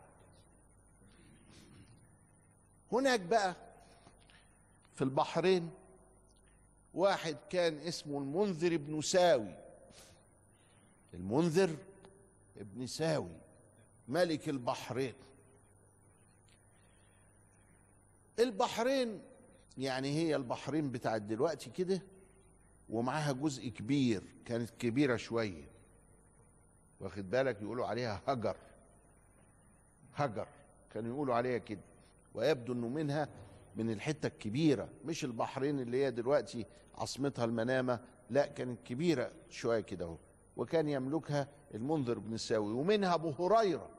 هناك 2.92 3.20
بقى 3.20 3.56
في 4.94 5.02
البحرين 5.04 5.72
واحد 6.98 7.38
كان 7.50 7.78
اسمه 7.78 8.18
المنذر 8.20 8.78
بن 8.78 9.02
ساوي. 9.02 9.56
المنذر 11.14 11.78
ابن 12.58 12.88
ساوي 12.88 13.38
ملك 14.08 14.50
البحرين. 14.50 15.14
البحرين 18.40 19.22
يعني 19.78 20.16
هي 20.16 20.36
البحرين 20.36 20.92
بتاعت 20.92 21.22
دلوقتي 21.22 21.70
كده 21.70 22.02
ومعاها 22.90 23.32
جزء 23.32 23.70
كبير 23.70 24.24
كانت 24.46 24.70
كبيرة 24.70 25.16
شوية. 25.16 25.68
واخد 27.00 27.30
بالك؟ 27.30 27.62
يقولوا 27.62 27.86
عليها 27.86 28.22
هجر. 28.28 28.58
هجر. 30.16 30.48
كانوا 30.94 31.10
يقولوا 31.10 31.36
عليها 31.36 31.58
كده. 31.58 31.82
ويبدو 32.34 32.74
إنه 32.74 32.88
منها 32.88 33.30
من 33.78 33.90
الحتة 33.92 34.28
الكبيرة 34.28 34.90
مش 35.06 35.24
البحرين 35.26 35.80
اللي 35.80 36.06
هي 36.06 36.12
دلوقتي 36.12 36.66
عاصمتها 36.96 37.46
المنامة 37.46 38.00
لا 38.30 38.46
كانت 38.46 38.88
كبيرة 38.88 39.32
شوية 39.50 39.80
كده 39.80 40.18
وكان 40.58 40.90
يملكها 40.90 41.48
المنذر 41.74 42.20
بن 42.20 42.38
ساوي 42.38 42.74
ومنها 42.74 43.14
أبو 43.14 43.30
هريرة 43.30 43.90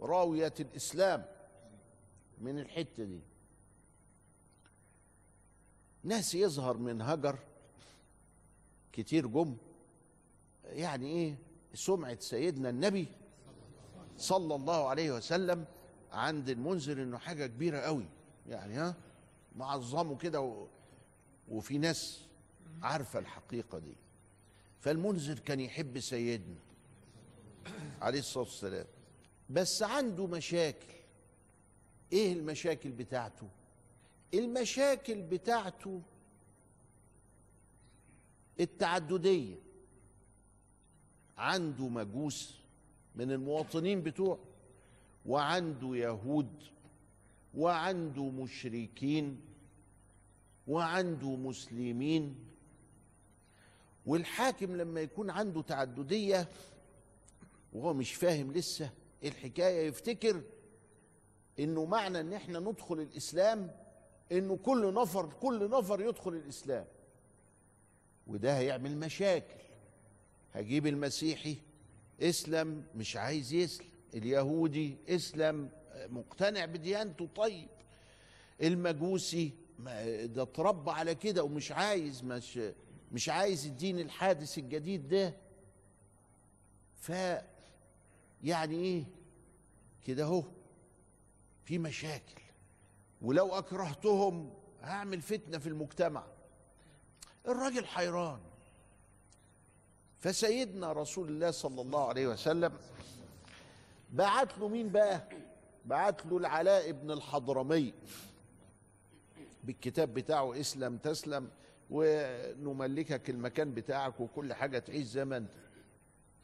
راوية 0.00 0.54
الإسلام 0.60 1.24
من 2.38 2.58
الحتة 2.58 3.04
دي. 3.04 3.20
ناس 6.04 6.34
يظهر 6.34 6.76
من 6.76 7.02
هجر 7.02 7.38
كتير 8.92 9.26
جم 9.26 9.56
يعني 10.64 11.06
إيه؟ 11.06 11.38
سمعة 11.74 12.18
سيدنا 12.20 12.68
النبي 12.70 13.06
صلى 14.16 14.54
الله 14.54 14.88
عليه 14.88 15.12
وسلم 15.12 15.64
عند 16.12 16.48
المنذر 16.48 17.02
إنه 17.02 17.18
حاجة 17.18 17.46
كبيرة 17.46 17.78
قوي 17.78 18.06
يعني 18.48 18.74
ها 18.74 18.94
معظمه 19.56 20.16
كده 20.16 20.40
و... 20.40 20.66
وفي 21.48 21.78
ناس 21.78 22.20
عارفة 22.82 23.18
الحقيقة 23.18 23.78
دي. 23.78 23.96
فالمنذر 24.80 25.38
كان 25.38 25.60
يحب 25.60 26.00
سيدنا 26.00 26.58
عليه 28.02 28.18
الصلاة 28.18 28.44
والسلام. 28.44 28.86
بس 29.50 29.82
عنده 29.82 30.26
مشاكل. 30.26 30.94
إيه 32.12 32.32
المشاكل 32.32 32.90
بتاعته؟ 32.90 33.48
المشاكل 34.34 35.22
بتاعته 35.22 36.02
التعددية. 38.60 39.56
عنده 41.38 41.88
مجوس 41.88 42.60
من 43.14 43.32
المواطنين 43.32 44.02
بتوعه 44.02 44.38
وعنده 45.26 45.96
يهود 45.96 46.62
وعنده 47.56 48.22
مشركين 48.30 49.40
وعنده 50.68 51.28
مسلمين. 51.28 52.34
والحاكم 54.06 54.76
لما 54.76 55.00
يكون 55.00 55.30
عنده 55.30 55.62
تعددية 55.62 56.48
وهو 57.72 57.94
مش 57.94 58.14
فاهم 58.14 58.52
لسه 58.52 58.90
إيه 59.22 59.28
الحكاية 59.28 59.86
يفتكر 59.88 60.42
إنه 61.58 61.84
معنى 61.84 62.20
إن 62.20 62.32
إحنا 62.32 62.58
ندخل 62.58 63.00
الإسلام 63.00 63.70
إنه 64.32 64.56
كل 64.56 64.94
نفر 64.94 65.32
كل 65.40 65.70
نفر 65.70 66.00
يدخل 66.00 66.32
الإسلام. 66.32 66.84
وده 68.26 68.58
هيعمل 68.58 68.96
مشاكل. 68.98 69.60
هجيب 70.52 70.86
المسيحي 70.86 71.56
إسلم 72.20 72.84
مش 72.96 73.16
عايز 73.16 73.52
يسلم. 73.52 73.86
اليهودي 74.14 74.96
إسلم. 75.08 75.70
مقتنع 76.10 76.64
بديانته 76.64 77.28
طيب. 77.36 77.68
المجوسي 78.62 79.52
ده 80.24 80.42
اتربى 80.42 80.90
على 80.90 81.14
كده 81.14 81.44
ومش 81.44 81.72
عايز 81.72 82.24
مش 82.24 82.60
مش 83.12 83.28
عايز 83.28 83.66
الدين 83.66 83.98
الحادث 84.00 84.58
الجديد 84.58 85.08
ده. 85.08 85.34
ف 86.96 87.12
يعني 88.44 88.74
إيه؟ 88.74 89.04
كده 90.06 90.24
أهو 90.24 90.42
في 91.64 91.78
مشاكل. 91.78 92.42
ولو 93.22 93.48
أكرهتهم 93.54 94.50
هعمل 94.82 95.22
فتنة 95.22 95.58
في 95.58 95.68
المجتمع. 95.68 96.24
الراجل 97.48 97.86
حيران. 97.86 98.40
فسيدنا 100.20 100.92
رسول 100.92 101.28
الله 101.28 101.50
صلى 101.50 101.80
الله 101.80 102.08
عليه 102.08 102.26
وسلم 102.26 102.72
بعت 104.12 104.58
له 104.58 104.68
مين 104.68 104.88
بقى؟ 104.88 105.28
بعت 105.86 106.26
له 106.26 106.36
العلاء 106.36 106.92
بن 106.92 107.10
الحضرمي 107.10 107.94
بالكتاب 109.64 110.14
بتاعه 110.14 110.60
اسلم 110.60 110.96
تسلم 110.96 111.50
ونملكك 111.90 113.30
المكان 113.30 113.74
بتاعك 113.74 114.20
وكل 114.20 114.54
حاجة 114.54 114.78
تعيش 114.78 115.06
زي 115.06 115.24
ما 115.24 115.36
انت 115.36 115.50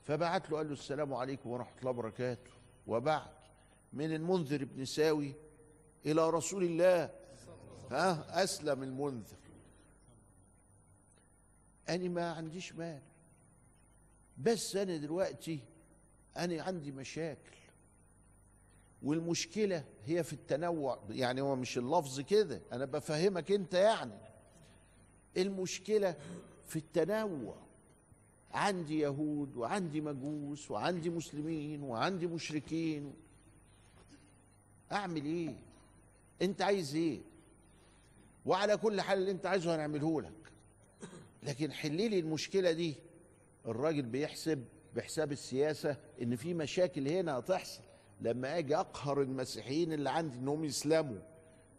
فبعت 0.02 0.50
له 0.50 0.56
قال 0.56 0.66
له 0.66 0.72
السلام 0.72 1.14
عليكم 1.14 1.50
ورحمة 1.50 1.78
الله 1.78 1.90
وبركاته. 1.90 2.50
وبعد 2.86 3.30
من 3.92 4.14
المنذر 4.14 4.64
بن 4.64 4.84
ساوي 4.84 5.34
إلى 6.06 6.30
رسول 6.30 6.64
الله. 6.64 7.10
ها؟ 7.90 8.44
أسلم 8.44 8.82
المنذر. 8.82 9.36
أنا 11.88 12.08
ما 12.08 12.32
عنديش 12.32 12.74
مال. 12.74 13.02
بس 14.38 14.76
أنا 14.76 14.96
دلوقتي 14.96 15.60
أنا 16.36 16.62
عندي 16.62 16.92
مشاكل. 16.92 17.61
والمشكلة 19.04 19.84
هي 20.06 20.24
في 20.24 20.32
التنوع. 20.32 20.98
يعني 21.10 21.40
هو 21.40 21.56
مش 21.56 21.78
اللفظ 21.78 22.20
كده. 22.20 22.62
أنا 22.72 22.84
بفهمك 22.84 23.52
أنت 23.52 23.74
يعني. 23.74 24.18
المشكلة 25.36 26.16
في 26.66 26.76
التنوع. 26.76 27.56
عندي 28.50 28.98
يهود 28.98 29.56
وعندي 29.56 30.00
مجوس 30.00 30.70
وعندي 30.70 31.10
مسلمين 31.10 31.82
وعندي 31.82 32.26
مشركين. 32.26 33.14
أعمل 34.92 35.24
إيه؟ 35.24 35.54
أنت 36.42 36.62
عايز 36.62 36.94
إيه؟ 36.94 37.20
وعلى 38.46 38.76
كل 38.76 39.00
حال 39.00 39.18
اللي 39.18 39.30
أنت 39.30 39.46
عايزه 39.46 39.74
هنعمله 39.74 40.22
لك. 40.22 40.52
لكن 41.42 41.72
حلي 41.72 42.08
لي 42.08 42.18
المشكلة 42.18 42.72
دي. 42.72 42.94
الراجل 43.66 44.02
بيحسب 44.02 44.64
بحساب 44.96 45.32
السياسة 45.32 45.96
إن 46.22 46.36
في 46.36 46.54
مشاكل 46.54 47.08
هنا 47.08 47.38
هتحصل. 47.38 47.82
لما 48.22 48.58
أجي 48.58 48.76
اقهر 48.76 49.22
المسيحيين 49.22 49.92
اللي 49.92 50.10
عندي 50.10 50.38
إنهم 50.38 50.64
يسلموا. 50.64 51.18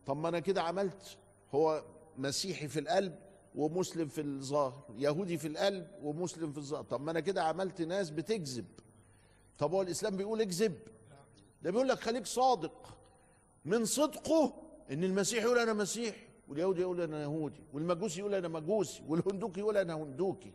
طب 0.06 0.18
ما 0.18 0.30
أنا 0.30 0.40
كده 0.40 0.62
عملت. 0.62 1.18
هو 1.56 1.84
مسيحي 2.18 2.68
في 2.68 2.80
القلب 2.80 3.16
ومسلم 3.56 4.08
في 4.08 4.22
الظاهر 4.22 4.84
يهودي 4.98 5.38
في 5.38 5.48
القلب 5.48 5.88
ومسلم 6.04 6.52
في 6.52 6.58
الظاهر. 6.58 6.84
طب 6.84 7.02
ما 7.02 7.12
أنا 7.12 7.20
كده 7.20 7.44
عملت 7.44 7.82
ناس 7.82 8.10
بتكذب. 8.10 8.66
طب 9.60 9.72
هو 9.74 9.82
الإسلام 9.82 10.18
بيقول 10.18 10.42
اكذب؟ 10.42 10.78
ده 11.62 11.72
بيقول 11.72 11.88
لك 11.88 12.00
خليك 12.00 12.26
صادق. 12.26 12.98
من 13.66 13.86
صدقه 13.86 14.54
إن 14.92 15.04
المسيح 15.04 15.44
يقول 15.44 15.60
أنا 15.60 15.74
مسيحي 15.74 16.28
واليهودي 16.48 16.82
يقول 16.82 17.02
أنا 17.02 17.22
يهودي 17.22 17.64
والمجوسي 17.74 18.20
يقول 18.20 18.36
أنا 18.36 18.48
مجوسي 18.48 19.04
والهندوكي 19.08 19.60
يقول 19.60 19.78
أنا 19.78 19.94
هندوكي. 19.94 20.54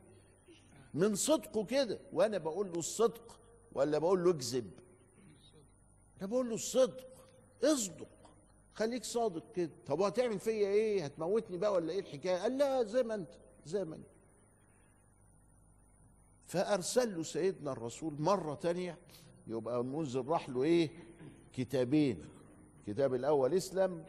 من 0.94 1.14
صدقه 1.14 1.64
كده 1.64 1.98
وأنا 2.12 2.38
بقول 2.38 2.72
له 2.72 2.78
الصدق 2.78 3.40
ولا 3.72 3.98
بقول 3.98 4.24
له 4.24 4.30
اكذب؟ 4.30 4.70
أنا 6.20 6.26
بقول 6.26 6.48
له 6.48 6.54
الصدق 6.54 7.06
اصدق. 7.64 8.08
خليك 8.74 9.04
صادق 9.04 9.52
كده. 9.52 9.70
طب 9.86 10.00
وهتعمل 10.00 10.38
فيا 10.38 10.68
إيه؟ 10.68 11.04
هتموتني 11.04 11.56
بقى 11.58 11.72
ولا 11.72 11.92
إيه 11.92 12.00
الحكاية؟ 12.00 12.36
قال 12.42 12.58
لا 12.58 12.82
زي 12.82 13.02
ما 13.02 13.14
أنت 13.14 13.30
زي 13.64 13.84
ما 13.84 13.96
أنت. 13.96 14.06
فأرسل 16.46 17.16
له 17.16 17.22
سيدنا 17.22 17.72
الرسول 17.72 18.14
مرة 18.22 18.54
تانية 18.54 18.98
يبقى 19.46 19.80
المنذر 19.80 20.26
راح 20.26 20.48
له 20.48 20.62
إيه؟ 20.62 20.90
كتابين. 21.52 22.24
كتاب 22.86 23.14
الأول 23.14 23.54
اسلم 23.54 24.04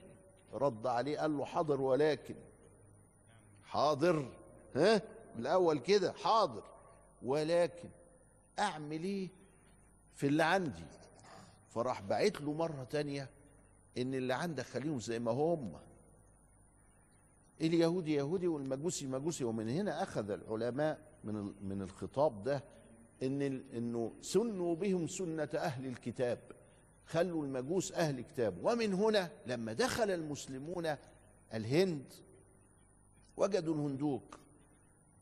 رد 0.54 0.88
عليه 0.88 1.20
قال 1.20 1.38
له 1.38 1.46
حاضر 1.46 1.82
ولكن. 1.82 2.36
حاضر. 3.64 4.32
ها؟ 4.76 5.02
الأول 5.36 5.80
كده 5.80 6.14
حاضر. 6.14 6.64
ولكن 7.22 7.90
أعمل 8.60 9.04
إيه؟ 9.04 9.30
في 10.16 10.28
اللي 10.28 10.44
عندي. 10.44 10.84
فراح 11.70 12.02
بعت 12.02 12.42
له 12.42 12.54
مرة 12.54 12.84
تانية 12.84 13.30
إن 13.98 14.14
اللي 14.14 14.34
عندك 14.34 14.64
خليهم 14.64 15.00
زي 15.00 15.20
ما 15.20 15.32
هم. 15.32 15.74
اليهودي 17.62 18.14
يهودي 18.14 18.48
والمجوسي 18.48 19.08
مجوسي. 19.08 19.44
ومن 19.44 19.70
هنا 19.70 20.04
أخذ 20.04 20.30
العلماء 20.30 21.00
من 21.24 21.54
من 21.62 21.82
الخطاب 21.82 22.44
ده 22.44 22.64
إن 23.24 23.42
إنه 23.74 24.14
سنوا 24.22 24.76
بهم 24.76 25.08
سنة 25.08 25.50
أهل 25.56 25.86
الكتاب. 25.86 26.40
خلوا 27.06 27.44
المجوس 27.44 27.92
أهل 27.92 28.22
كتاب 28.22 28.66
ومن 28.66 28.94
هنا 28.94 29.32
لما 29.46 29.74
دخل 29.74 30.12
المسلمون 30.12 30.96
الهند 31.54 32.14
وجدوا 33.38 33.76
الهندوك. 33.76 34.40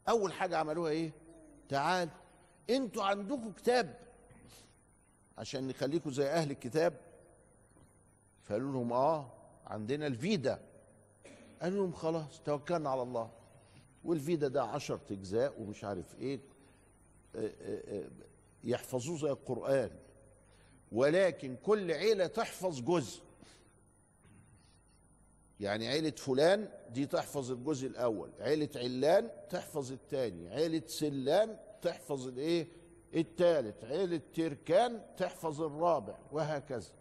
أول 0.09 0.33
حاجة 0.33 0.57
عملوها 0.57 0.91
إيه؟ 0.91 1.11
تعال 1.69 2.09
أنتوا 2.69 3.03
عندكم 3.03 3.51
كتاب. 3.51 4.06
عشان 5.37 5.67
نخليكم 5.67 6.11
زي 6.11 6.27
أهل 6.29 6.51
الكتاب. 6.51 6.93
فقالوا 8.43 8.71
لهم 8.71 8.93
آه 8.93 9.33
عندنا 9.65 10.07
الفيدا. 10.07 10.59
قالوا 11.61 11.77
لهم 11.77 11.91
خلاص 11.91 12.41
توكلنا 12.45 12.89
على 12.89 13.01
الله. 13.01 13.31
والفيدا 14.03 14.47
ده 14.47 14.63
عشرة 14.63 15.01
أجزاء 15.11 15.61
ومش 15.61 15.83
عارف 15.83 16.15
إيه. 16.19 16.39
يحفظوه 18.63 19.17
زي 19.17 19.29
القرآن. 19.29 19.91
ولكن 20.91 21.55
كل 21.55 21.91
عيلة 21.91 22.27
تحفظ 22.27 22.81
جزء. 22.81 23.21
يعني 25.59 25.87
عيلة 25.87 26.09
فلان 26.11 26.69
دي 26.89 27.05
تحفظ 27.05 27.51
الجزء 27.51 27.87
الأول 27.87 28.29
عيلة 28.39 28.69
علان 28.75 29.29
تحفظ 29.49 29.91
الثاني 29.91 30.49
عيلة 30.49 30.81
سلان 30.87 31.57
تحفظ 31.81 32.27
الإيه؟ 32.27 32.67
الثالث 33.15 33.83
عيلة 33.83 34.21
تركان 34.33 35.05
تحفظ 35.17 35.61
الرابع 35.61 36.17
وهكذا. 36.31 36.91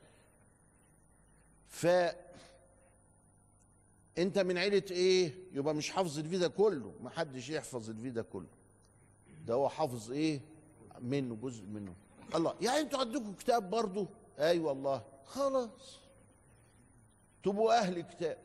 ف 1.68 1.86
انت 4.18 4.38
من 4.38 4.58
عيلة 4.58 4.82
إيه؟ 4.90 5.34
يبقى 5.52 5.74
مش 5.74 5.90
حافظ 5.90 6.18
الفيدا 6.18 6.48
كله 6.48 6.94
ما 7.00 7.10
حدش 7.10 7.50
يحفظ 7.50 7.90
الفيدا 7.90 8.22
كله. 8.22 8.46
ده 9.44 9.54
هو 9.54 9.68
حافظ 9.68 10.10
إيه؟ 10.10 10.40
منه 11.00 11.36
جزء 11.36 11.64
منه. 11.66 11.94
الله 12.34 12.54
يعني 12.60 12.80
أنتوا 12.80 12.98
عندكم 13.00 13.32
كتاب 13.34 13.70
برضه؟ 13.70 14.08
اي 14.38 14.50
أيوة 14.50 14.68
والله. 14.68 15.04
خلاص. 15.24 16.00
تبقوا 17.42 17.78
أهل 17.78 18.00
كتاب. 18.00 18.38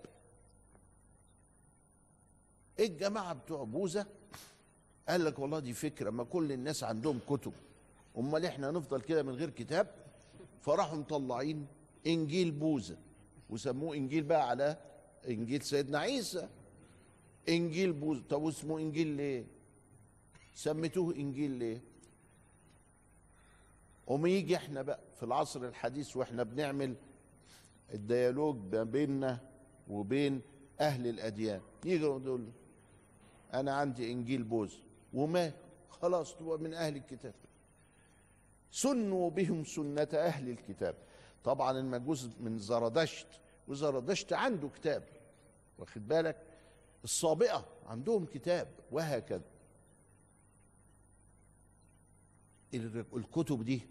الجماعة 2.79 3.33
بتوع 3.33 3.63
بوذا 3.63 4.07
قال 5.11 5.25
لك 5.25 5.39
والله 5.39 5.59
دي 5.59 5.73
فكرة 5.73 6.09
ما 6.09 6.23
كل 6.23 6.51
الناس 6.51 6.83
عندهم 6.83 7.19
كتب. 7.29 7.53
أمال 8.17 8.45
إحنا 8.45 8.71
نفضل 8.71 9.01
كده 9.01 9.23
من 9.23 9.33
غير 9.33 9.49
كتاب؟ 9.49 9.87
فراحوا 10.61 10.97
مطلعين 10.97 11.67
إنجيل 12.07 12.51
بوذا 12.51 12.97
وسموه 13.49 13.95
إنجيل 13.95 14.23
بقى 14.23 14.49
على 14.49 14.77
إنجيل 15.27 15.61
سيدنا 15.61 15.99
عيسى. 15.99 16.49
إنجيل 17.49 17.93
بوذا 17.93 18.21
طب 18.29 18.47
اسمه 18.47 18.79
إنجيل 18.79 19.07
ليه؟ 19.07 19.45
سميتوه 20.55 21.15
إنجيل 21.15 21.51
ليه؟ 21.51 21.81
وما 24.07 24.29
يجي 24.29 24.55
إحنا 24.55 24.81
بقى 24.81 24.99
في 25.15 25.23
العصر 25.23 25.63
الحديث 25.67 26.17
وإحنا 26.17 26.43
بنعمل 26.43 26.95
الديالوج 27.93 28.57
ما 28.75 28.83
بيننا 28.83 29.39
وبين 29.87 30.41
أهل 30.79 31.07
الأديان. 31.07 31.61
يجي 31.85 32.03
يقول 32.03 32.47
أنا 33.53 33.73
عندي 33.75 34.11
إنجيل 34.11 34.43
بوز 34.43 34.79
وما 35.13 35.53
خلاص 35.89 36.35
تبقى 36.35 36.57
من 36.57 36.73
أهل 36.73 36.95
الكتاب. 36.95 37.33
سنوا 38.71 39.29
بهم 39.29 39.63
سنة 39.63 40.07
أهل 40.13 40.49
الكتاب. 40.49 40.95
طبعا 41.43 41.79
المجوس 41.79 42.29
من 42.39 42.59
زردشت 42.59 43.27
وزردشت 43.67 44.33
عنده 44.33 44.67
كتاب 44.69 45.03
واخد 45.77 46.07
بالك؟ 46.07 46.37
الصابئة 47.03 47.65
عندهم 47.85 48.25
كتاب 48.25 48.67
وهكذا. 48.91 49.51
الكتب 53.13 53.63
دي 53.63 53.81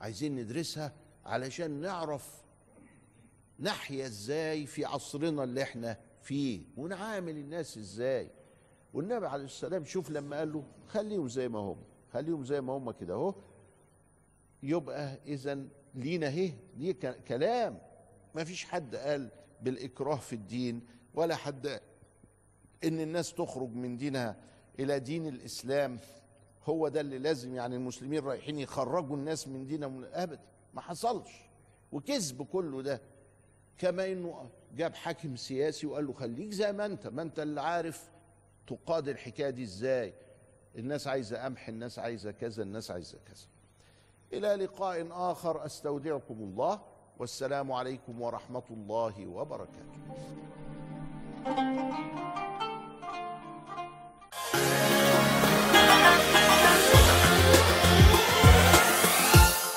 عايزين 0.00 0.36
ندرسها 0.36 0.92
علشان 1.24 1.70
نعرف 1.70 2.42
نحيا 3.60 4.06
إزاي 4.06 4.66
في 4.66 4.84
عصرنا 4.84 5.44
اللي 5.44 5.62
إحنا 5.62 6.00
فيه 6.22 6.62
ونعامل 6.76 7.36
الناس 7.36 7.78
إزاي. 7.78 8.30
والنبي 8.94 9.26
عليه 9.26 9.44
السلام 9.44 9.84
شوف 9.84 10.10
لما 10.10 10.38
قال 10.38 10.52
له 10.52 10.64
خليهم 10.88 11.28
زي 11.28 11.48
ما 11.48 11.58
هم 11.58 11.76
خليهم 12.12 12.44
زي 12.44 12.60
ما 12.60 12.72
هم 12.72 12.90
كده 12.90 13.14
اهو 13.14 13.34
يبقى 14.62 15.18
اذا 15.26 15.64
لينا 15.94 16.26
اهي 16.26 16.52
ليه 16.76 16.92
كلام. 17.28 17.78
ما 18.34 18.44
فيش 18.44 18.64
حد 18.64 18.96
قال 18.96 19.28
بالإكراه 19.62 20.16
في 20.16 20.32
الدين 20.32 20.80
ولا 21.14 21.36
حد 21.36 21.66
إن 22.84 23.00
الناس 23.00 23.34
تخرج 23.34 23.68
من 23.74 23.96
دينها 23.96 24.36
إلى 24.78 24.98
دين 24.98 25.26
الإسلام. 25.26 25.98
هو 26.64 26.88
ده 26.88 27.00
اللي 27.00 27.18
لازم 27.18 27.54
يعني 27.54 27.76
المسلمين 27.76 28.24
رايحين 28.24 28.58
يخرجوا 28.58 29.16
الناس 29.16 29.48
من 29.48 29.66
دينهم 29.66 30.04
ابدا. 30.12 30.40
ما 30.74 30.80
حصلش. 30.80 31.30
وكذب 31.92 32.42
كله 32.42 32.82
ده. 32.82 33.00
كما 33.78 34.12
إنه 34.12 34.50
جاب 34.76 34.94
حاكم 34.94 35.36
سياسي 35.36 35.86
وقال 35.86 36.06
له 36.06 36.12
خليك 36.12 36.50
زي 36.52 36.72
ما 36.72 36.86
أنت 36.86 37.06
ما 37.06 37.22
أنت 37.22 37.40
اللي 37.40 37.60
عارف 37.60 38.10
تقاد 38.70 39.08
الحكاية 39.08 39.50
دي 39.50 39.62
إزاي؟ 39.62 40.14
الناس 40.76 41.06
عايزة 41.06 41.44
قمح 41.44 41.68
الناس 41.68 41.98
عايزة 41.98 42.30
كذا 42.30 42.62
الناس 42.62 42.90
عايزة 42.90 43.18
كذا. 43.26 43.46
إلى 44.32 44.64
لقاء 44.64 45.08
آخر 45.10 45.66
أستودعكم 45.66 46.34
الله 46.34 46.80
والسلام 47.18 47.72
عليكم 47.72 48.20
ورحمة 48.22 48.62
الله 48.70 49.26
وبركاته. 49.26 50.00